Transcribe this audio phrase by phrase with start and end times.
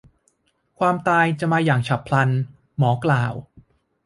[0.79, 2.29] ความตายจะมาอย่างฉับพลัน
[2.77, 3.33] หมอกล่าว